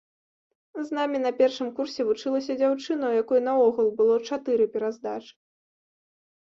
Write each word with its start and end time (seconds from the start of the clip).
З 0.87 0.95
намі 0.97 1.17
на 1.25 1.31
першым 1.41 1.69
курсе 1.81 2.07
вучылася 2.09 2.57
дзяўчына, 2.63 3.03
у 3.11 3.15
якой 3.23 3.45
наогул 3.51 3.87
было 4.03 4.15
чатыры 4.33 4.71
пераздачы. 4.75 5.33